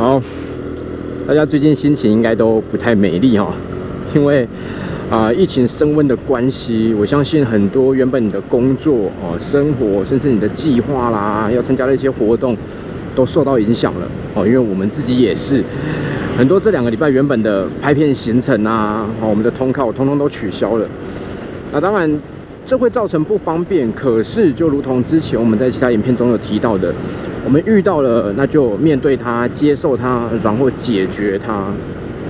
[0.00, 0.18] 好，
[1.26, 3.52] 大家最近心情应该都不太美丽哈，
[4.16, 4.48] 因为
[5.10, 12.56] 啊疫情升温的关系，我相信很多原本你的工作哦、生活，甚至你的计划啦，要参加的一些活动，
[13.14, 14.46] 都受到影响了哦。
[14.46, 15.62] 因为我们自己也是，
[16.34, 20.88] 很多这两个礼拜原本的拍片行程啊，哦，我们的通告通通都取消了。
[21.74, 22.10] 那当然，
[22.64, 26.94] 这会造成不方便，可是就如同之前我们在其他影片中有提到的。
[27.42, 31.64] 我们遇到了，那就面对它，接受它，然后解决它，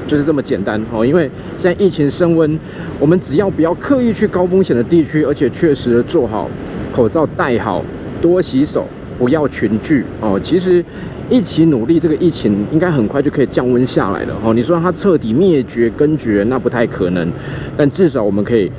[0.07, 1.05] 就是这么简单哦。
[1.05, 2.59] 因为现在疫情升温，
[2.99, 6.49] 我们只要不要刻意去高风险的地区，而且确实做好
[6.95, 7.85] 口罩戴好，
[8.23, 8.87] 多洗手，
[9.19, 10.39] 不要群聚哦。
[10.41, 10.83] 其实
[11.29, 14.55] 一起努力，这个疫情应该很快就可以降温下来了哦。
[14.55, 17.29] 你说它彻底灭绝根绝，那不太可能，
[17.77, 18.71] 但至少我们可以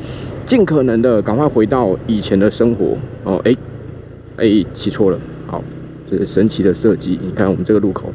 [0.46, 3.42] 尽可能的赶快回到以前的生活哦。
[3.46, 3.56] 哎
[4.38, 5.64] 哎，骑错了，好。
[6.10, 8.12] 这是神奇的设计，你看我们这个路口，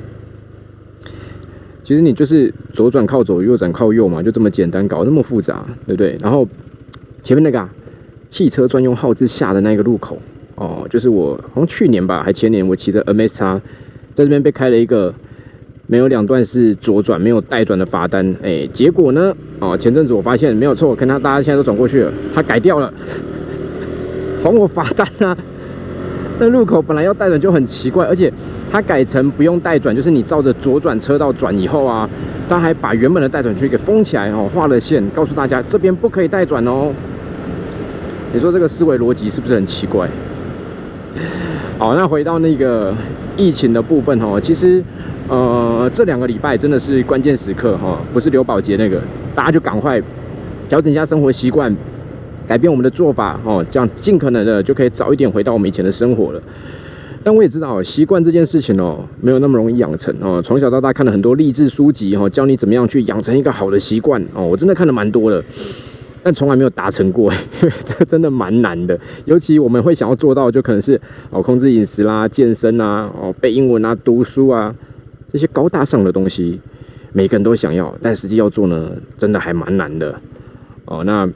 [1.83, 6.19] 其实你就是左转靠左，右转靠右嘛，就这么简单，搞那么复杂，对不对？
[6.21, 6.47] 然后
[7.23, 7.71] 前面那个啊
[8.29, 10.19] 汽车专用号字下的那个路口，
[10.57, 13.59] 哦，就是我好像去年吧，还前年，我骑着 M S 叉
[14.15, 15.15] 在这边被开了一个
[15.89, 22.93] 没有两段是左转，没有带转的罚单，哎，结果呢，哦，前阵子我发现没有错，看他大家现在都转过去了，他改掉了，
[24.43, 25.37] 还我罚单啊！
[26.39, 28.31] 那路口本来要带转就很奇怪，而且
[28.71, 32.09] 他改成不用带转，就是你照着左转车道转以后啊，
[32.49, 36.93] 他还把原本的带转区给封起来哦，画了线，告诉大家这边不可以带转哦。
[38.35, 40.09] 你说这个思维逻辑是不是很奇怪？
[41.79, 42.93] 好，那回到那个
[43.37, 44.83] 疫情的部分哦，其实
[45.29, 49.01] 呃这两个礼拜真的是关键时刻哈，不是刘宝杰那个，
[49.35, 50.01] 大家就赶快
[50.69, 51.75] 调整一下生活习惯。
[52.47, 56.41] 改变我们的做法哦，这样尽可能的就可以早一点回到我们以前的生活了。
[57.25, 60.41] 但我也知道，习惯这件事情哦，没有那么容易养成哦。
[60.41, 64.47] 从小到大看了很多励志书籍哦，教你怎么样去养成一个好的习惯哦。
[64.47, 65.43] 我真的看了蛮多的，
[66.23, 68.97] 但从来没有达成过，因 为这真的蛮难的。
[69.25, 71.01] 尤其我们会想要做到，就可能是
[71.31, 74.73] 哦控制饮食啦、健身啊、哦背英文啊、读书啊
[75.33, 76.61] 这些高大上的东西，
[77.13, 80.21] 每个人都想要，但实际要做呢，真的还蛮难的
[80.85, 81.03] 哦。
[81.05, 81.29] 那。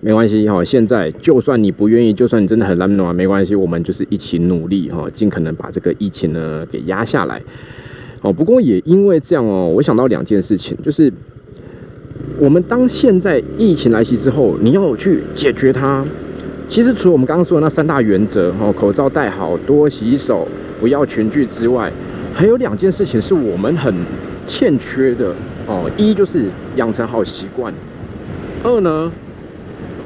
[0.00, 7.42] 没关系哈，现在就算你不愿意，就算你真的很懒惰，没关系，我们就是一起努力哈，尽可能把这个疫情呢给压下来。
[8.20, 11.12] 哦，不过也因为这样哦，我想到两件事情，就是
[12.38, 16.04] 我们当现在疫情来袭之后，你要去解决它，
[16.68, 20.46] 其实除了我们刚刚说的那三大原则哦，口罩戴好，多洗手，
[20.78, 21.92] 不要群聚之外，
[22.38, 23.92] 还有两件事情是我们很
[24.46, 25.34] 欠缺的
[25.66, 25.90] 哦。
[25.96, 26.44] 一就是
[26.76, 27.74] 养成好习惯，
[28.62, 29.10] 二呢？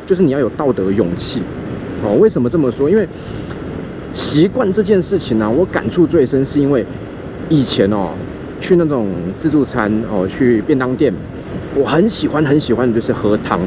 [0.07, 1.43] 就是你要有道德勇气
[2.03, 2.17] 哦。
[2.19, 2.89] 为什么这么说？
[2.89, 3.07] 因为
[4.15, 6.83] 习惯这件事情呢，我感触最深，是因为
[7.51, 8.13] 以前哦，
[8.59, 11.13] 去那种自助餐哦，去便当店，
[11.75, 13.61] 我很喜欢很喜欢的就是喝汤，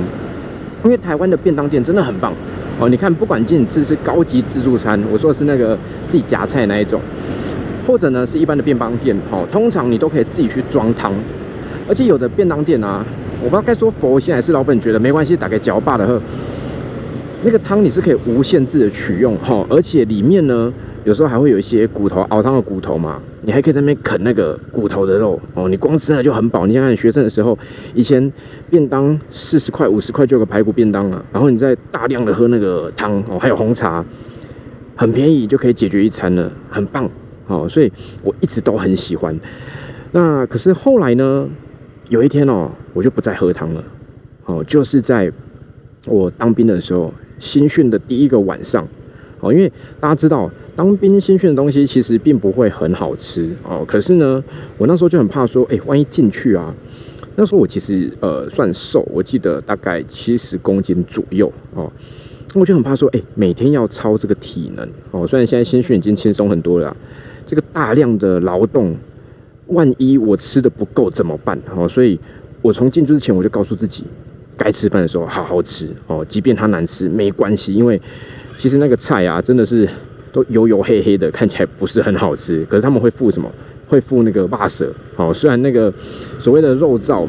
[0.83, 2.33] 因为台湾的便当店真的很棒
[2.79, 2.89] 哦。
[2.89, 5.77] 你看，不管进吃是高级自助餐，我说的是那个
[6.07, 6.99] 自己夹菜那一种，
[7.85, 11.13] 或者呢是一般的便当店哦，通常你都可以自己去装汤，
[11.87, 13.05] 而且有的便当店啊。
[13.43, 16.19] 我不知道该说佛心还是老本觉得没关系，打开搅拌的喝，
[17.43, 26.65] 那个汤你是可以无限制的取用哈，而且里面呢有时候还会有一些骨头熬汤的骨头嘛，你还可以在那边啃那个骨头的肉哦，你光吃了就很饱。
[26.65, 27.55] 你想想学生的时候，
[27.93, 28.31] 以前
[28.69, 34.03] 便当四十块五十块就有个排骨便当啊，然后你再大量的喝那个汤哦，还有红茶，
[34.95, 37.07] 很便宜就可以解决一餐了，很棒
[37.47, 37.91] 哦，所以
[38.23, 39.39] 我一直都很喜欢。
[40.11, 41.49] 那可是后来呢？
[42.07, 43.83] 有一天哦，我就不再喝汤了。
[44.45, 45.31] 哦，就是在
[46.05, 48.87] 我当兵的时候，新训的第一个晚上。
[49.39, 53.49] 哦，因为大家知道，当兵新训的东西其实并不会很好吃。
[53.63, 54.43] 哦，可是呢，
[54.77, 56.71] 我那时候就很怕说，哎，万一进去啊，
[57.35, 61.51] 那时候我其实呃算瘦，我记得大概七十公斤左右。
[61.73, 61.91] 哦，
[62.53, 64.87] 我就很怕说，哎，每天要操这个体能。
[65.09, 66.95] 哦，虽然现在新训已经轻松很多了，
[67.45, 68.95] 这个大量的劳动。
[69.67, 71.59] 万一我吃的不够怎么办？
[71.75, 72.19] 哦，所以
[72.61, 74.03] 我从进去之前我就告诉自己，
[74.55, 77.99] 该吃饭的时候好好吃哦，即便它难吃没关系，因为
[78.57, 79.89] 其实那个菜啊真的是
[80.31, 82.63] 都油油黑黑的，看起来不是很好吃。
[82.65, 83.51] 可是他们会附什么？
[83.87, 85.91] 会附那个辣舌哦，虽然那个
[86.39, 87.25] 所谓的肉燥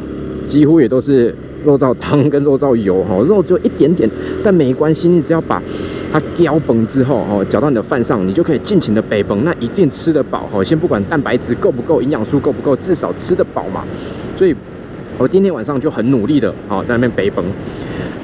[0.46, 1.34] 几乎也都是。
[1.64, 4.08] 肉燥汤跟肉燥油，哈，肉只有一点点，
[4.44, 5.60] 但没关系，你只要把
[6.12, 10.64] 它浇崩之后，哦，搅到你的饭上，你就可以尽情的北崩，那一定吃得饱，哦。
[10.64, 13.84] 先不管蛋白质够不够，营养素够不够，至少吃得饱嘛。
[14.36, 14.54] 所以，
[15.18, 17.44] 我今天晚上就很努力的，哦，在那边北崩。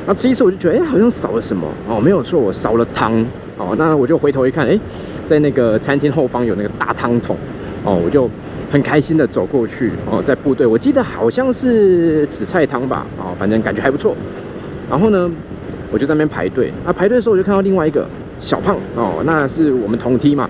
[0.06, 3.25] 那吃一次我就觉得，哎，好像少了什么，哦，没有错，我少了汤，
[3.58, 4.79] 哦，那我就回头一看，哎，
[5.26, 7.37] 在那个餐厅后方有那个大汤桶，
[7.84, 8.29] 哦，我就
[8.70, 14.17] 很开心的走过去哦，在部队，我记得好像是紫菜汤吧，哦，反正感觉还不错。
[14.90, 15.31] 然后呢，
[15.93, 18.06] 我就在那边排队，啊，排队的时候我就看到另外一个
[18.41, 20.49] 小胖哦，那是我们同梯嘛，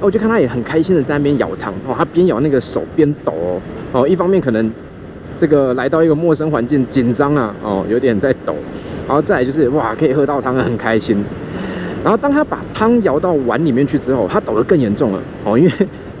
[0.00, 1.72] 我就看他也很开心的在那边舀汤。
[1.86, 3.60] 哦，他边舀那个手边抖哦，
[3.92, 4.70] 哦，一方面可能
[5.38, 8.54] 这个来到一个陌生环境紧张啊，哦，有点在抖，
[9.06, 11.22] 然后再来就是哇，可以喝到汤很开心。
[12.02, 15.20] 然后当他把汤舀到碗里面去之后，他抖得更严重了。
[15.44, 15.72] 哦，因为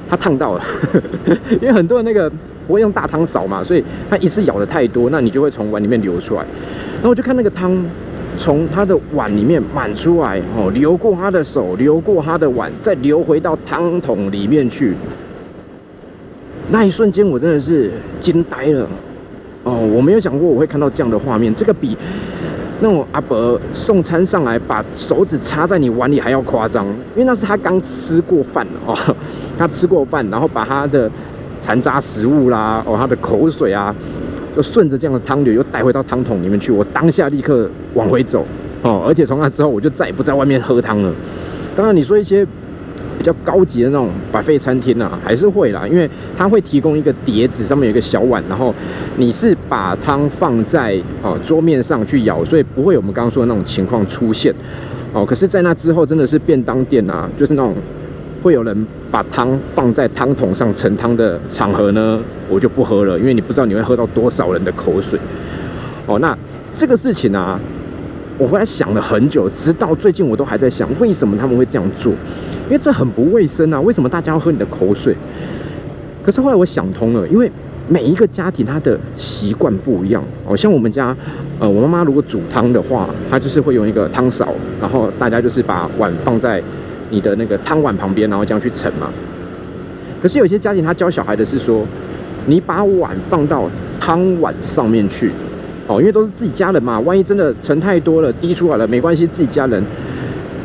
[0.08, 0.64] 他烫到了，
[1.60, 2.30] 因为很多人那个
[2.66, 6.40] 不会用大汤勺嘛，所以他一次舀的太多，那你就会从碗里面流出来。
[6.94, 7.76] 然后我就看那个汤
[8.36, 14.94] 从他的碗里面满出来哦，流过他的手，流过他的碗，再流回到汤桶里面去。
[16.70, 17.90] 那一瞬间我真的是
[18.20, 18.88] 惊呆了
[19.62, 21.96] 哦，我没有想过我会看到这样的画面，这个比。
[22.80, 26.84] 那种阿伯送餐上来，把手指插在你碗里还要夸张，
[27.14, 28.94] 因为那是他刚吃过饭哦，
[29.56, 31.08] 他吃过饭，然后把他的
[31.60, 33.94] 残渣食物啦，哦，他的口水啊，
[34.56, 36.72] 就顺着这样的汤流又带回到汤桶里面去。
[36.72, 38.46] 我当下立刻往回走
[38.82, 41.12] 哦，而且从那之后我就再也不在外面喝汤了。
[41.76, 42.46] 当然你说一些。
[43.16, 48.74] 比较高级的那种百费餐厅啊，还是会啦，因为它会提供一个碟子，上面有一个小碗，然后
[49.16, 54.52] 你是把汤放在哦桌面上去舀，所以不会有我们刚刚说的那种情况出现
[55.14, 55.24] 哦。
[55.24, 57.72] 可是，在那之后，真的是便当店啊，就是那种
[58.44, 65.18] 会有人把汤放在汤桶上盛汤的场合呢，我就不喝了，因为你不知道你会喝到多少人的口水
[66.04, 66.18] 哦。
[66.18, 66.36] 那
[66.76, 67.58] 这个事情啊，
[68.36, 72.12] 我后来想了很久，直到最近我都还在想，为什么他们会这样做。
[72.66, 73.80] 因为这很不卫生啊！
[73.80, 75.16] 为什么大家要喝你的口水？
[76.22, 77.50] 可是后来我想通了，因为
[77.88, 80.54] 每一个家庭他的习惯不一样哦。
[80.54, 81.16] 像我们家，
[81.58, 84.48] 呃，我妈妈如果煮汤的话，她就是会用一个汤勺，
[84.82, 86.62] 然后大家就是把碗放在
[87.14, 89.08] 你的那个汤碗旁边，然后这样去盛嘛。
[90.20, 91.86] 可是有些家庭他教小孩的是说，
[92.46, 93.70] 你把碗放到
[94.00, 95.30] 汤碗上面去
[95.86, 99.80] 哦，因为都是自己家人嘛，万一真的盛太多了滴出来了，没关系，自己家人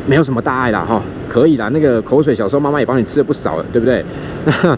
[0.08, 1.00] 没有什么大碍啦哈。
[1.28, 4.04] 可以啦，那个口水小时候妈妈也帮你吃了不少了，对不对？
[4.44, 4.76] 那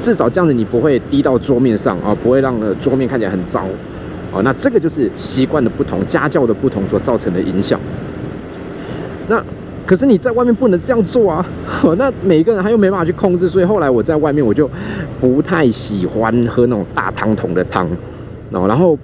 [0.00, 3.64] 至少这样子你不会滴到桌面上啊，不会让桌面看起来很糟
[4.32, 4.40] 哦。
[4.44, 7.80] 那这个就是习惯的不同、家教的不同所造成的影响。
[9.26, 9.42] 那
[9.88, 11.44] 可是你在外面不能这样做啊，
[11.96, 14.68] 那每一个人他又没办法去控制，所以后来我在外面我就
[15.18, 17.88] 不太喜欢喝那种大汤桶的汤
[18.50, 18.68] 哦。
[18.68, 18.98] 然后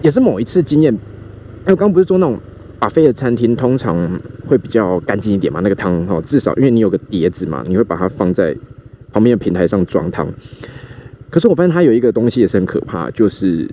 [0.00, 2.40] 也是某一次经验，因为刚刚不是说那种。
[2.78, 8.54] 巴菲的餐厅通常会比较干净一点嘛，那个汤哈，至少因为你有个碟子嘛，你会把它放在
[9.10, 10.28] 旁边的平台上装汤。
[11.30, 13.66] 可是我发现它有一个东西也是很可怕，就是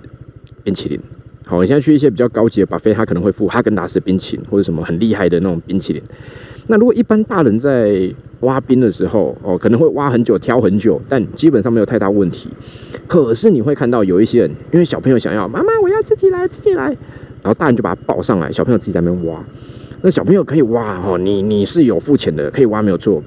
[0.62, 0.98] 冰淇淋。
[1.46, 6.02] 好，你现在去一些比较高级的巴菲，他可能会付哈根达斯冰淇淋或者什么很厉害的那种冰淇淋。
[6.68, 8.10] 那如果一般大人在
[8.40, 12.48] 挖冰的时候，哦，可能会挖很久、挑很久，但基本上没有太大问题。
[13.06, 16.86] 可是你会看到有一些人，因为小朋友想要，妈妈我要自己来，自己来。
[17.42, 19.44] 然后大人就把它抱上来，小朋友自己在那边挖。
[20.00, 23.22] 那小朋友可以挖哦，你你是有付钱的，可以挖没有错。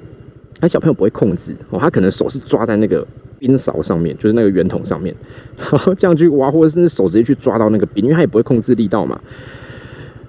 [0.60, 3.06] 那小朋友不会控制哦，他可能手是抓在那个
[3.38, 5.14] 冰勺上面，就是那个圆筒上面，
[5.56, 9.20] 然后这样去挖，或者是手直接去抓到那个冰，因为它也不会控制力道嘛。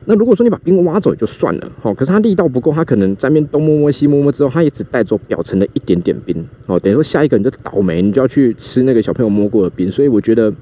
[0.06, 9.92] 那如果说你把冰挖走也就算了，哦，可是它力道不够，它可能在面东摸摸西摸摸之后，它也只带走表层的一点点冰，哦，等于说下一个人就倒霉，你就要去吃那个小朋友摸过的冰。
[9.92, 10.54] 所以我觉得。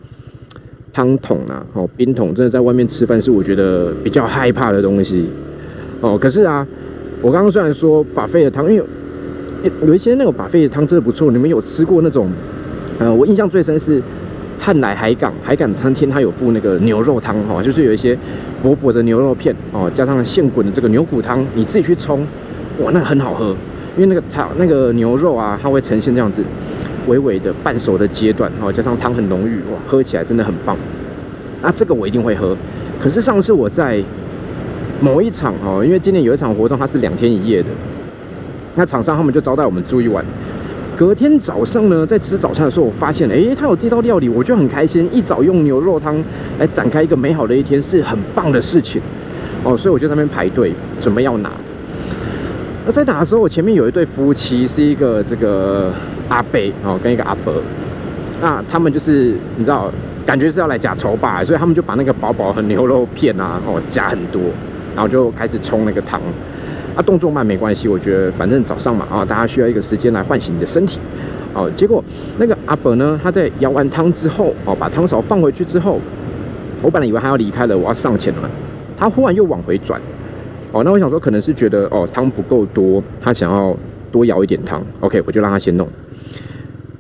[0.94, 5.30] 汤桶啊，哦，冰桶真的在外面吃饭是我觉得比较害怕的东西，
[6.02, 6.68] 哦，可是啊，
[7.22, 8.84] 我刚刚虽然说把废的汤，因为
[9.86, 12.30] 有一些那个把肺的汤真的不错，你们有吃过那种？
[13.00, 14.02] 呃，我印象最深是
[14.60, 18.18] 汉来海港海港餐厅，它有附那个牛肉汤，哈，就是有一些
[18.64, 22.26] 薄薄的牛肉片，哦，加上现滚的这个牛骨汤，你自己去冲，
[22.80, 23.56] 哇，那很好喝，
[23.96, 26.44] 因为那个汤那个牛肉啊，它会呈现这样子。
[27.08, 30.76] 微微的半熟的阶段，哦，加上汤很浓郁，哇，喝起来真的很棒。
[31.62, 32.54] 那这个我一定会喝。
[33.02, 34.04] 可是上次我在
[35.00, 37.70] 某一场，哦，因为今年有一场活动，它是两天一夜的。
[38.78, 40.24] 那厂商他们就招待我们住一晚。
[40.96, 45.10] 隔天早上呢，在吃早餐的时候，我发现，哎，他有这道料理，我就很开心。
[45.12, 46.16] 一早用牛肉汤
[46.58, 49.02] 来展开一个美好的一天，是很棒的事情。
[49.66, 51.52] 哦，所以我就在那边排队，准备要拿。
[52.86, 55.92] 那在拿的时候，我前面有一对夫妻，是一个这个。
[56.30, 57.54] 阿伯哦，跟一个阿伯，
[58.42, 59.90] 那他们就是你知道，
[60.26, 64.42] 感觉是要来夹筹吧，所以他们就把那个薄薄的牛肉片啊，哦夹很多，
[64.94, 66.20] 然后就开始冲那个汤。
[66.98, 71.00] 啊，动作慢没关系，我觉得反正早上嘛啊，大家需要一个时间来唤醒你的身体。
[71.54, 72.04] 哦，结果
[72.40, 76.02] 那个阿伯呢，他在舀完汤之后，哦，把汤勺放回去之后，
[76.82, 78.50] 我本来以为他要离开了，我要上前了，
[78.98, 80.02] 他忽然又往回转。
[80.72, 83.78] 哦，那我想说可能是觉得哦汤不够多，他想要
[84.12, 84.84] 多舀一点汤。
[85.02, 85.88] OK，我就让他先弄。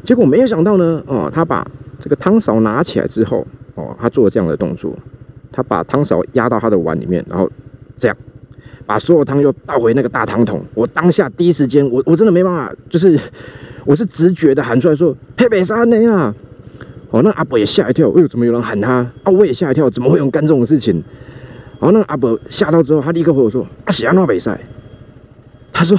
[0.04, 1.68] 结果没有想到呢，哦，他把
[2.00, 4.96] 这个汤勺拿起来之后，哦，他做了这样的动作，
[5.52, 7.50] 他把汤勺压到他的碗里面，然后
[7.98, 8.16] 这样
[8.88, 10.60] 把所有汤又倒回那个大汤桶。
[10.74, 13.20] 我当下第一时间，我我真的没办法，就是
[13.86, 16.34] 我是直觉的喊出来说：“黑北山呢啊！”
[17.12, 19.32] 哦，那阿伯也吓一跳，哎呦，怎么有人喊他啊？
[19.32, 20.96] 我也吓一跳，怎么会有人干这种事情？
[21.80, 24.60] 然后那个阿伯吓到之后，他立刻回我说：“啊，喜安诺比赛。”
[25.72, 25.96] 他说：“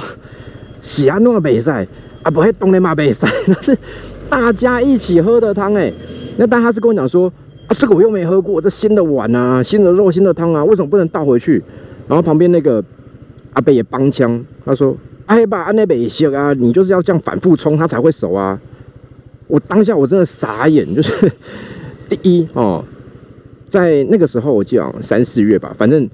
[0.81, 1.87] 喜安诺比赛。”
[2.21, 3.77] 啊，不会东雷马杯赛，那是
[4.29, 5.89] 大家一起喝的汤哎。
[6.35, 7.31] 那但他是跟我讲说，
[7.67, 11.63] 啊，这个我又没喝过，这新的碗啊，新的肉，新的汤啊，为什么不能倒回去？
[12.09, 12.83] 然后旁边那个
[13.53, 14.97] 阿伯也帮腔，他说
[15.27, 18.59] ：“哎吧，阿内北西啊，你就是要这样反复冲，它才会熟啊。”
[19.47, 21.31] 我当下我真的傻眼，就是
[22.09, 22.83] 第一哦，
[23.69, 26.09] 在那个时候我记得三四月吧，反正。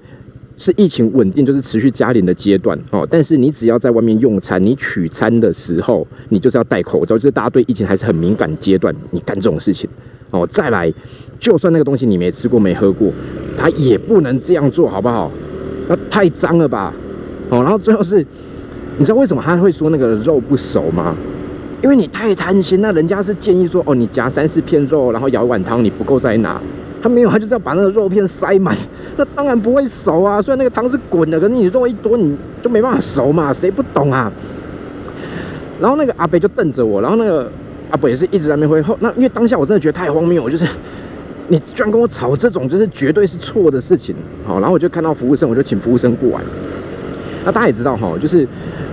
[0.57, 3.05] 是疫情稳定，就是持续加零的阶段哦。
[3.11, 7.17] 但是你只要在外面用餐，你取餐的时候，你就是要戴口罩。
[7.17, 9.89] 就是大家对疫情还是很敏感阶段，你干这种事情
[10.31, 10.47] 哦。
[10.49, 10.89] 再来，
[11.41, 13.11] 就算那个东西你没吃过、没喝过，
[13.57, 15.29] 他也不能这样做，好不好？
[15.87, 16.93] 那太脏了吧？
[17.49, 18.25] 哦，然后最后是，
[18.97, 21.15] 你知道为什么他会说那个肉不熟吗？
[21.83, 26.59] 因为你太贪心，那人家是建议说，哦，你夹三四片肉，然后舀一碗汤，你不够再拿。
[27.03, 28.75] 他没有，他就是要把那个肉片塞满，
[29.17, 30.41] 那当然不会熟啊。
[30.41, 33.53] 虽然那个汤是滚的，可是你肉一多，你就没办法熟嘛。
[33.53, 34.31] 谁不懂啊？
[35.79, 37.51] 然后那个阿北就瞪着我，然后那个
[37.91, 38.97] 阿北也是一直在那边挥后。
[39.01, 40.65] 那因为当下我真的觉得太荒谬，我就是
[41.47, 44.15] 你居然跟我吵这种，就是绝对是错的事情。
[44.45, 46.41] 好，然后我就看到服务生，我就请服务生过来。
[47.45, 48.47] 那大家也知道哈，就是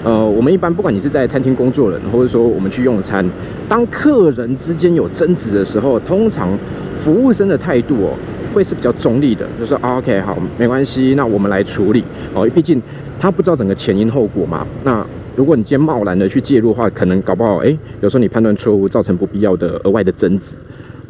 [0.04, 3.24] 呃，我们一般不管你是在餐厅工作人，或者说我们去用餐，
[3.68, 6.56] 当客人之间有争执的时候，通常。
[7.02, 8.14] 服务生的态度哦，
[8.54, 12.48] 会是比较中立的，就说 OK 好，没关系，那我们来处理哦。
[12.54, 12.80] 毕竟
[13.18, 14.64] 他不知道整个前因后果嘛。
[14.84, 15.04] 那
[15.34, 20.54] 如果你今天贸然的去介入的话，可能搞不好哎，有时候你判断错误，造成不必要的额外的争执。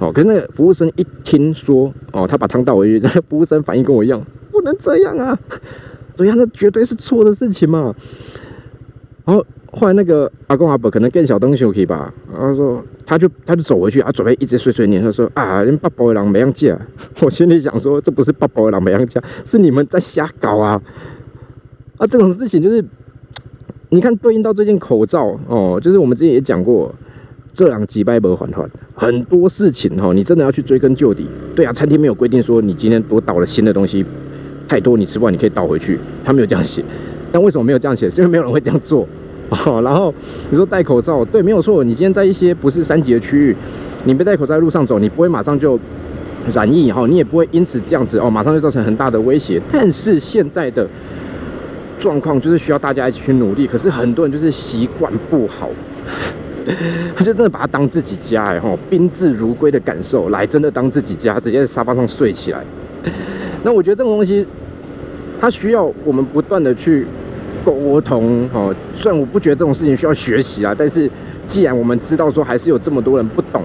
[0.02, 5.38] 哦，可是那个服务生一听说哦，他把汤倒回去，那 个服务生反应跟我一样，不能这样啊！
[6.16, 7.94] 对呀，那绝对是错的事情嘛。
[9.24, 9.44] 然后。
[9.74, 12.12] 后来那个阿公阿伯可能更小东西可以吧？
[12.30, 15.02] 然后说他就他就走回去，啊，准备一直碎碎念。
[15.02, 16.78] 他说啊，人八宝的狼没样架。
[17.24, 20.78] 我心里想说，这不是八宝的狼没样架，是你们在瞎搞啊！
[21.96, 22.84] 啊，这种事情就是，
[23.88, 26.94] 你看对应到最近口罩哦，就是我们之前也讲过，
[27.54, 31.26] 这样几百波缓缓，很多事情哈，你真的要去追根究底。
[31.54, 34.04] 对啊，餐厅没有规定说你今天多倒了新的东西
[34.66, 36.82] 太多，你吃不完你可以倒回去，他没有这样写。
[37.30, 38.08] 但为什么没有这样写？
[38.08, 39.06] 是因为没有人会这样做。
[39.50, 40.14] 哦，然后
[40.50, 41.84] 你说戴口罩，对，没有错。
[41.84, 43.56] 你今天在一些不是三级的区域，
[44.04, 45.78] 你没戴口罩在路上走，你不会马上就
[46.54, 49.60] 染疫哈，你也不会因此这样子哦，马上就造成很大的威胁。
[49.70, 50.88] 但是现在的
[51.98, 55.68] 状况就是需要大家一起去努力，可是很多人就是习惯不好，
[57.16, 62.64] 他就真的把它当自己家哎哈，宾至如归的感受，来真的当自己家，直接在沙发上睡起来。
[63.62, 64.46] 那我觉得这种东西，
[65.40, 67.06] 它需要我们不断的去。
[67.64, 71.08] 沟通哦，虽然我不觉得这种事情需要学习啊，但是
[71.46, 73.62] 既然我们知道说还是有这么多人不懂，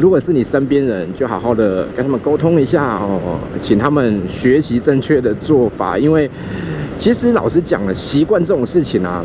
[0.00, 5.98] 如果是你身边人，就好好的跟他们沟通一下哦，请他们学习正确的做法。
[5.98, 6.30] 因为
[6.96, 9.22] 其实老实讲了，习惯这种事情啊，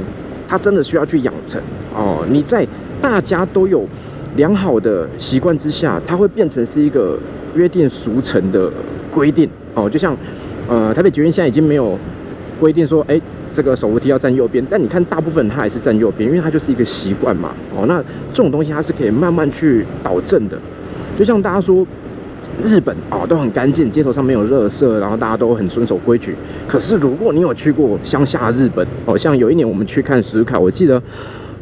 [0.47, 1.61] 它真的需要去养成
[1.93, 2.25] 哦。
[2.29, 2.65] 你在
[3.01, 3.85] 大家都有
[4.35, 7.17] 良好的习惯之下，它会变成是一个
[7.55, 8.71] 约定俗成的
[9.11, 9.89] 规定哦。
[9.89, 10.15] 就像
[10.67, 11.97] 呃，台北捷运现在已经没有。
[12.59, 13.21] 规定说，哎，
[13.53, 17.51] 这个手扶梯要站右边，但你看大部分它还是站右边，因为它就是一个习惯嘛。
[17.75, 20.57] 哦，那这种东西它是可以慢慢去导正的。
[21.15, 21.85] 就像大家说，
[22.65, 26.35] 日本哦都很干净，街头上没有垃圾，然后大家都很遵守规矩。
[26.67, 31.01] 可是如果你有去过乡下日本，哦，像有一年我们去看石卡，我记得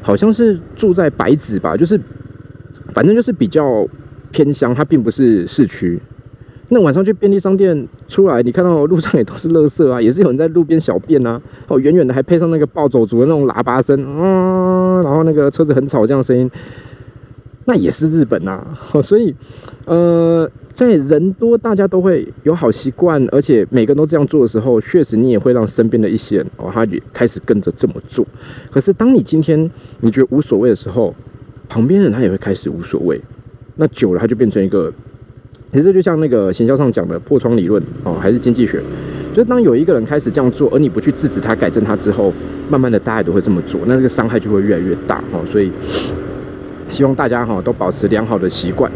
[0.02, 2.00] 好像是住在白子吧，就是
[2.94, 3.88] 反正就是比较
[4.32, 6.00] 偏乡，它并不是市区。
[6.70, 11.40] 那晚上去便利商店出来，你看到路上也都是垃圾啊，也是有人在路边小便啊。
[11.68, 16.50] 哦，远远的还配上那个暴走族的那种喇叭声，啊，然后那个车子很吵这样声音，
[17.66, 18.66] 那也是日本呐。
[19.04, 19.36] 所以，
[19.86, 28.26] 呃，在人多大家都会有好习惯，而且每个人都这样做的时候，确实你也会让身边的一些人哦，他也开始跟着这么做。
[28.72, 29.70] 可是当你今天
[30.00, 31.14] 你觉得无所谓的时候，
[31.68, 33.22] 旁边人他也会开始无所谓。
[33.76, 34.92] 那久了，他就变成一个。
[35.74, 38.80] 其实就像那个行销上讲的破窗理论哦，还是经济学，
[39.34, 42.32] 就是当有一个人开始这样做，而你不去制止他、改正他之后，
[42.70, 45.44] 慢慢的大家都会这么做，那这个伤害就会越来越大哦。
[45.46, 45.70] 所以
[46.90, 48.92] 希望大家哈都保持良好的习惯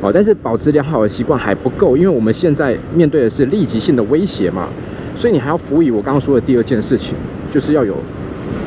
[0.00, 4.68] 哦，但是保持良好的习惯还不够，因为我们现在面对的是立即性的威胁嘛，
[5.16, 7.14] 所以你还要辅以我刚刚说的第二件事情，
[7.52, 7.94] 就是要有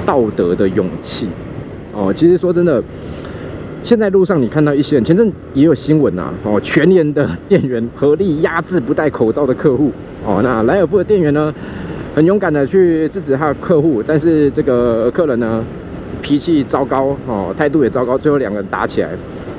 [0.05, 1.27] 道德的勇气
[1.93, 2.13] 哦。
[2.13, 2.83] 其实说真的。
[3.81, 9.89] 现在路上你看到一些人，前阵也有新闻啊，哦，全年的店员合力压制不戴口罩的客户，
[10.25, 11.51] 哦，那莱尔富的店员呢，
[12.13, 15.63] 很勇敢的去制止他的客户，但是这个客人呢，
[16.21, 19.09] 脾气糟糕，哦，态度也糟糕，最后两个人打起来，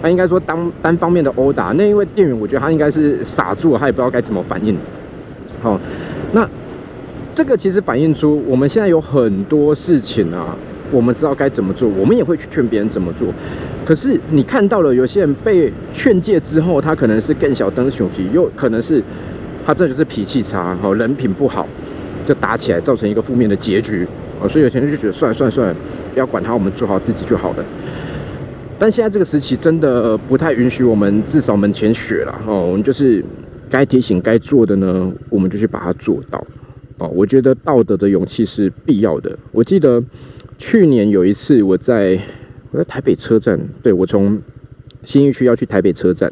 [0.03, 4.77] 他应该说单单方面的殴打，那一位店员，我觉得他应该是傻住了，他也不知道该怎么反应，
[5.63, 5.79] 好，
[6.33, 6.49] 那
[7.35, 10.57] 这个其实反映出我们现在有很多事情啊。
[10.93, 13.29] 我们知道该怎么做，我们也会去劝别人怎么做。
[13.85, 19.01] 可是你看到了有些人被劝诫之后，他可能是更小灯熊皮，又可能是
[19.65, 21.65] 他这就是脾气差，哦，人品不好，
[22.27, 24.05] 就打起来，造成一个负面的结局。
[24.41, 25.77] 哦，所以有些人就觉得算了算了算了，
[26.13, 27.65] 不要管他，我们做好自己就好了。
[28.79, 32.41] 但现在这个时期真的不太允许我们自扫门前雪了。
[32.47, 33.25] 哦，我们就是
[33.69, 36.45] 该提醒、该做的呢，我们就去把它做到。
[36.99, 39.39] 哦，我觉得道德的勇气是必要的。
[39.53, 40.03] 我记得。
[40.63, 42.21] 去年有一次，我在
[42.71, 44.39] 我在台北车站，对我从
[45.07, 46.31] 新义区要去台北车站，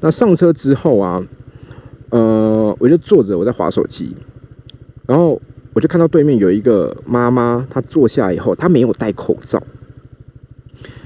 [0.00, 1.22] 那上车之后啊，
[2.10, 4.16] 呃，我就坐着我在划手机，
[5.06, 5.40] 然后
[5.74, 9.62] 我就看到对面有一个妈妈，她坐下以后，她没有戴口罩，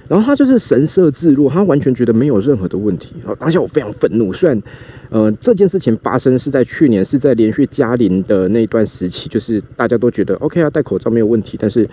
[0.06, 3.16] 然后她就是神色自若，她完全觉得没有任何的问题。
[3.20, 4.62] 然后当下我非常愤怒，虽然
[5.10, 11.88] 呃这件事情发生是在去年，是在连续加零的那段时期，就是大家都觉得 OK 啊，戴口罩没有问题，但是。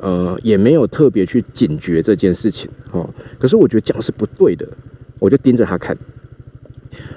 [0.00, 3.08] 呃，也没有特别去警觉这件事情，哦。
[3.38, 4.68] 可是我觉得这样是不对的，
[5.18, 5.96] 我就盯着她看。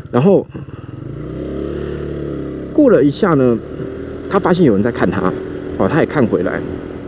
[0.09, 0.47] 然后
[2.71, 3.59] 过了一下呢，
[4.29, 5.31] 他发现有人在看他，
[5.77, 6.53] 哦，他也看回来，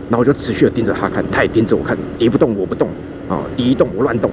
[0.08, 2.88] 然后我就持续的盯着他看，他也盯着我看，敌不动我不动，
[3.28, 4.30] 啊，敌动我乱动。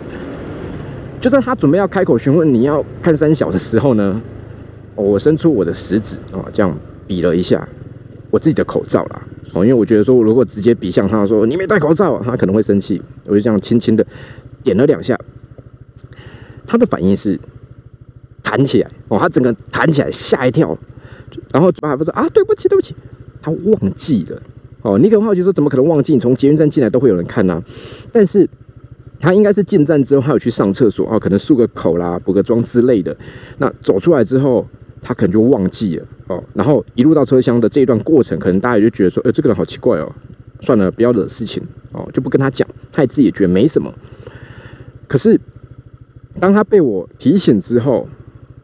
[1.19, 4.21] 就在他准备要开口询问你要看三小的时候呢，
[4.95, 6.77] 我伸出我的食指，啊，这样
[7.07, 7.67] 比了一下
[8.29, 9.21] 我自己的口罩啦。
[9.53, 13.01] 哦，因为我觉得说，我如果直接比向他说你没戴口罩，他可能会生气。
[13.25, 14.05] 我就这样轻轻的
[14.63, 15.17] 点了两下，
[16.67, 17.39] 他的反应是
[18.43, 20.77] 弹起来哦，他整个弹起来吓一跳，
[21.51, 22.95] 然后嘴巴不说啊，对不起对不起，
[23.41, 24.41] 他忘记了
[24.81, 24.97] 哦。
[24.97, 26.13] 你可能好奇说，怎么可能忘记？
[26.13, 27.61] 你从捷运站进来都会有人看呐。
[28.11, 28.49] 但是
[29.19, 33.15] 他应该是进站之后，他有去上厕所啊，可能漱个口啦、补个妆之类的。
[33.57, 34.65] 那走出来之后。
[34.99, 40.11] 他可能就忘记了哦，然后一路到车厢的这一段过程，可能大家就觉得说，哎，这个人好奇怪哦，
[40.61, 41.63] 算了，不要惹事情
[41.93, 43.93] 哦，就不跟他讲，他自己也觉得没什么。
[45.07, 45.39] 可是
[46.39, 48.09] 当他被我提醒之后，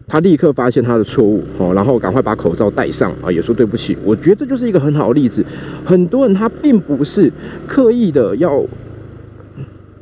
[0.08, 3.98] 他立刻发现他的错误哦，然后赶快把口罩戴上啊，也说对不起。
[4.04, 5.44] 我觉得这就是一个很好的例子，
[5.86, 7.32] 很多人他并不是
[7.66, 8.64] 刻意的要，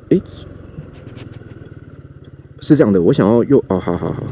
[0.10, 0.20] 哎，
[2.60, 4.24] 是这样的，我想要又哦，好好好。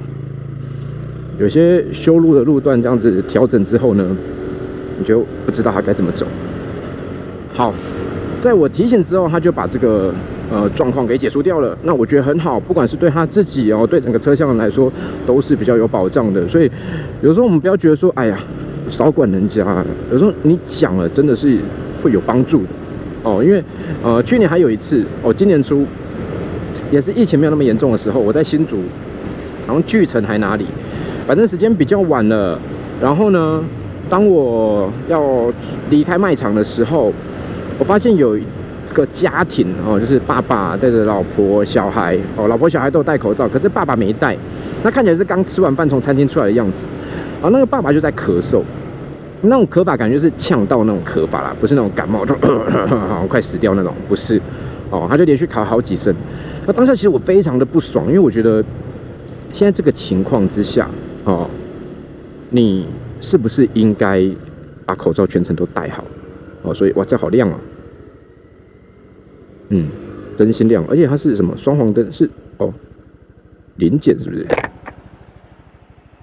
[1.39, 4.17] 有些修路的路段这样子调整之后呢，
[4.97, 6.27] 你就不知道他该怎么走。
[7.53, 7.73] 好，
[8.37, 10.13] 在我提醒之后，他就把这个
[10.51, 11.77] 呃状况给解除掉了。
[11.83, 14.91] 那我觉得很好，不管是对他自己哦，对整个车厢来说
[15.25, 16.47] 都是比较有保障的。
[16.47, 16.69] 所以
[17.21, 18.37] 有时候我们不要觉得说，哎呀，
[18.89, 19.65] 少管人家。
[20.11, 21.57] 有时候你讲了，真的是
[22.03, 22.69] 会有帮助的
[23.23, 23.43] 哦。
[23.43, 23.63] 因为
[24.03, 25.85] 呃，去年还有一次哦，今年初
[26.91, 28.77] 也是疫情没有那么严重的时候，我在新竹，
[29.67, 30.65] 然后巨城还哪里？
[31.27, 32.59] 反正时间比较晚了，
[32.99, 33.63] 然后呢，
[34.09, 35.53] 当我要
[35.91, 37.13] 离开卖场的时候，
[37.77, 38.35] 我发现有
[38.99, 44.37] 个家庭哦，就是爸爸带着老婆小孩哦，老婆小孩都有戴口罩，可是爸爸没戴，
[44.83, 46.85] 那看起来是刚吃完饭从餐厅出来的样子。
[47.41, 48.61] 啊，那个爸爸就在咳嗽，
[49.41, 52.35] 那种咳法感觉是呛到那种咳法啦，不是那种感冒 就
[53.27, 54.41] 快死掉那种，不是
[54.89, 56.13] 哦，他就连续咳好几声。
[56.67, 58.61] 那当下其实我非常的不爽，因为我觉得
[59.53, 60.89] 现在这个情况之下。
[61.25, 61.47] 哦，
[62.49, 62.87] 你
[63.21, 64.27] 是不是应该
[64.85, 66.03] 把口罩全程都戴好？
[66.63, 67.55] 哦，所以哇，这好亮啊！
[69.69, 69.87] 嗯，
[70.35, 72.11] 真心亮，而且它是什么双黄灯？
[72.11, 72.73] 是哦，
[73.77, 74.45] 零检是不是？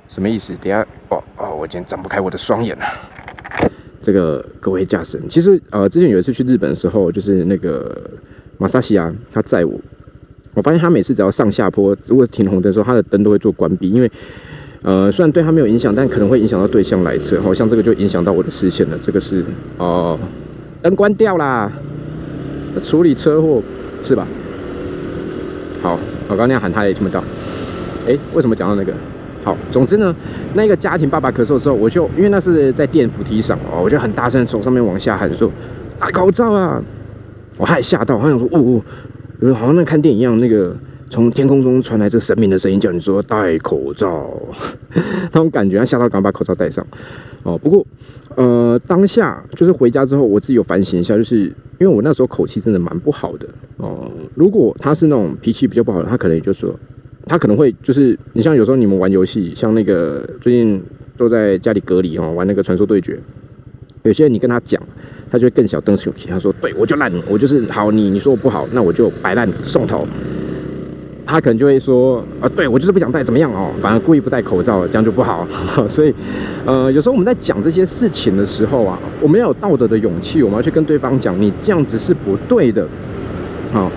[0.08, 0.52] 什么意思？
[0.62, 2.84] 等下哦哦，我今天睁不开我的双眼了。
[4.02, 8.10] 这个各位驾驶人，其实呃，之前有一次去日本的时候，就是那个
[8.58, 9.78] 马萨西亚他载我，
[10.54, 14.10] 我发现他每次只要上下坡，如果停红灯的时候，他的灯都会做关闭，因为。
[14.82, 17.40] 呃，虽然对他没有影响，但可能会影响到对向来车。
[17.40, 18.96] 好像这个就影响到我的视线了。
[19.02, 19.44] 这个是
[19.78, 20.16] 哦，
[20.80, 21.72] 灯关掉啦，
[22.80, 23.62] 处理车祸
[24.02, 24.26] 是吧？
[25.82, 27.22] 好，我刚刚那样喊他也听不到。
[28.08, 28.92] 哎，为什么讲到那个？
[29.44, 30.14] 好，总之呢，
[30.54, 35.50] 那个家庭爸爸咳嗽的时候，我就因为那是在电扶梯上哦，我就很大声从上面往下喊说
[36.00, 36.82] ：“戴口罩啊！”
[37.56, 38.82] 我还吓到，好想说：“哦
[39.40, 40.74] 哦，好像在看电影一样，那个
[41.08, 44.28] 从天空中传来这神明的声音，叫你说戴口罩，
[45.32, 46.84] 那种感觉，他吓到赶快把口罩戴上。
[47.44, 47.86] 哦，不过，
[48.34, 51.44] 呃，当下就是回家之后，我自己有反省一下，就是
[51.78, 54.10] 因为我那时候口气真的蛮不好的哦。
[54.34, 56.74] 如果他是那种脾气比较不好的，他可能也就说，
[57.26, 60.82] 他可能会就是你像有时候你们玩游戏，像那个最近
[61.16, 63.16] 都在家里隔离哦，玩那个传说对决，
[64.02, 64.82] 有些人你跟他讲，
[65.30, 70.04] 他就会更小登起勇气，他说，对我就烂，我就是好你你说我不好，那我就摆烂送头。
[71.26, 73.70] 他可能就会说啊，对我就是不想戴，怎么样哦？
[73.82, 75.46] 反而故意不戴口罩，这样就不好。
[75.88, 76.14] 所以，
[76.64, 82.86] 呃，有时候我们在讲这些事情的时候啊，我们要有道德的勇气，我们要去跟对方讲，你这样子是不对的。
[83.72, 83.90] 好，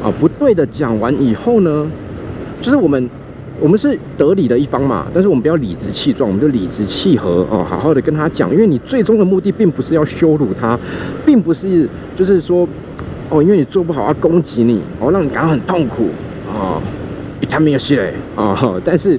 [0.00, 0.64] 啊，不对的。
[0.66, 1.84] 讲完以后呢，
[2.60, 3.10] 就是我们，
[3.58, 10.78] 我们是得理的一方嘛，但是我们不要理直气壮，我们就理直气和哦，好好的跟他讲，因为你最终的目的并不是要羞辱他，
[11.26, 12.66] 并不是就是说
[13.28, 16.08] 哦，因为你做不好要攻击你，哦，让你感到很痛苦。
[16.54, 16.82] 啊，
[17.48, 18.56] 他没有戏嘞啊！
[18.84, 19.18] 但是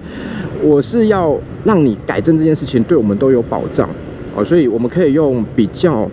[0.62, 3.90] 我是要让你改正这件事情，对我们都有保障
[4.36, 6.10] 哦，所以我们可以用比较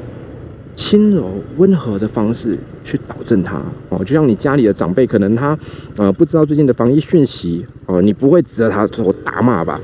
[0.74, 3.98] 轻柔温和的方式去导正他哦。
[3.98, 5.58] 就像你家里的长辈，可能他
[5.96, 9.80] 呃不知道最近的防疫讯息哦，你不会指着他说打骂吧？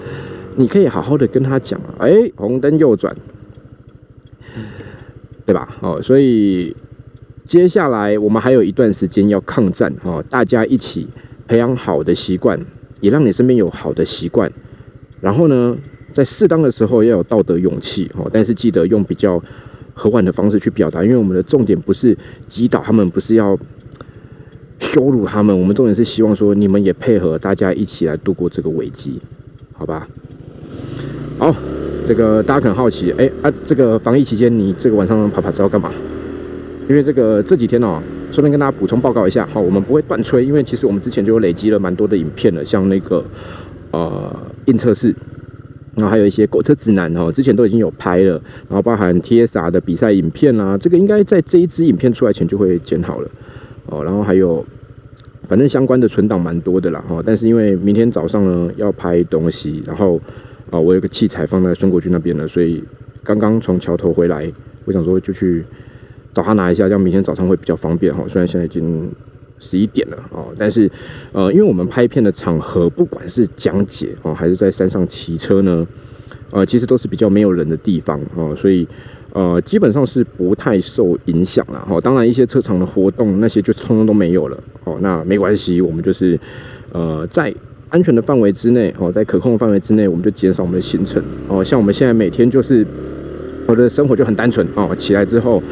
[0.57, 3.15] 你可以好好的跟他讲，哎，红灯右转，
[5.45, 5.69] 对吧？
[5.81, 6.75] 哦，所以
[7.47, 11.09] 接下来我们还有一段时间要抗战哦，大家一起。
[11.47, 12.59] 培养好的习惯，
[13.03, 14.51] 也让你身边有好的习惯。
[15.21, 15.77] 然后呢，
[16.11, 19.39] 在适当的时候要有道德勇气哦，但是记得用比较
[19.93, 22.17] 和缓的方式去表达，因为我们的重点不是
[22.49, 23.59] 击倒他们，不是要
[24.79, 29.21] 羞辱他们，我们重点是希望说你们也配合，大家一起来度过这个危机，
[29.75, 30.09] 好吧？
[31.39, 31.55] 好，
[32.09, 35.93] 这个大家可能好奇，哎啊，这个防疫期间你这个晚上爬爬知道干嘛？
[36.89, 38.03] 因为这个这几天哦。
[38.33, 43.25] 顺便跟大家补充报告一下，好，我们不会断吹，因为其实我们之前就有累积了蛮多的影片了，像那个
[43.93, 45.15] 呃硬测试，
[45.95, 48.33] 然后还有一些狗车指南哈，之前都已经有拍了，
[48.69, 53.31] 然后包含 TSA 的比赛影片啊，这个应该在这一支影片出来前就会剪好了
[53.87, 54.67] 哦，然后还有
[55.47, 60.21] 反正相关的存档蛮多的啦哈，但是因为明天早上呢要拍东西，然后
[60.73, 62.83] 啊我有个器材放在孙国军那边了，所以
[63.23, 64.53] 刚刚从桥头回来，
[64.87, 65.65] 我想说就去。
[66.35, 68.25] 找他拿一下，这样明天早上会比较方便哈。
[68.29, 69.09] 虽然现在已经
[69.61, 70.91] 十一点了哦，但是
[71.33, 75.87] 呃，因为我们拍片的场合，不管是讲解哦，还是在山上骑车呢，
[76.51, 78.87] 呃，其实都是比较没有人的地方哦，所以
[79.33, 82.01] 呃，基本上是不太受影响了哈。
[82.01, 84.99] 当然，一些车场的活动那些就通通都没有了哦。
[85.01, 86.39] 那没关系，我们就是
[86.93, 87.55] 呃，在
[87.89, 91.65] 安全的范围之内哦，在可控的范围之内，我们就减少我们的行程哦。
[91.65, 92.87] 像我们现在每天就是
[93.67, 95.63] 我的生活就很单纯哦，起来之后。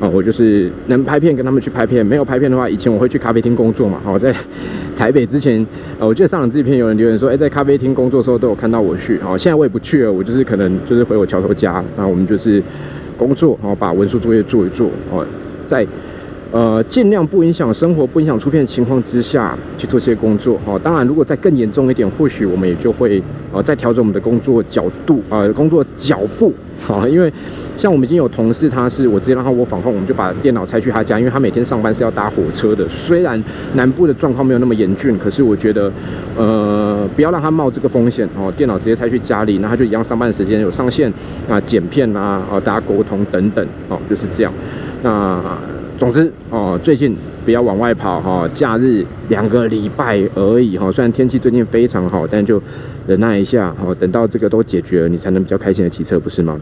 [0.00, 4.00] 哦，我就是能拍片跟他们去拍片，没有拍片的话，以前我会去咖啡厅工作嘛。
[4.02, 4.34] 好，在
[4.96, 5.64] 台北之前，
[5.98, 9.18] 呃，我记得上两支片有人留言说，哎，在咖啡厅工作的时候都有看到我去。
[9.18, 12.62] 好，现在我也不去了，我就是可能就是回我桥头家，然后我们就是
[13.18, 14.88] 工作，然后把文书作业做一做。
[15.12, 15.24] 哦，
[15.66, 15.86] 在
[16.50, 20.58] 呃尽量不影响生活、不影响出片的情况之下去做这些工作。
[20.64, 26.52] 哦，当然如果再更严重一点，或许我们也就会呃再调整我们的工作角度啊，工作脚步。
[26.82, 27.30] 好，因为
[27.76, 32.88] 像我们已经有同事，他是我直接让他我访控，我们就把电脑拆去他家，因为他每天上班是要搭火车的。
[32.88, 33.42] 虽然
[33.74, 35.92] 南部的状况没有那么严峻，可是我觉得，
[36.38, 38.50] 呃，不要让他冒这个风险哦。
[38.56, 41.12] 电脑直接拆去家里，那他就一样上班时间有上线
[41.50, 44.50] 啊，剪片啊，啊，大家沟通等等哦，就是这样。
[45.02, 45.38] 那
[46.00, 50.90] 总之哦，最近不要往外跑哈，假日两个礼拜而已哈。
[50.90, 52.60] 虽然天气最近非常好，但就。
[53.06, 56.60] 忍耐一下，好，等到这个都解决了，你才能比较开心的骑车，不是吗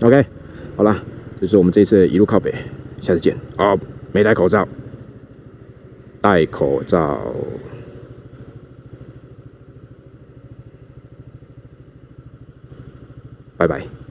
[0.00, 0.24] ？OK，
[0.76, 0.96] 好了，
[1.40, 2.52] 这是我们这次一路靠北，
[3.00, 3.36] 下次见。
[3.58, 3.78] 哦，
[4.10, 4.66] 没戴口罩，
[6.20, 7.20] 戴口罩，
[13.56, 14.01] 拜拜。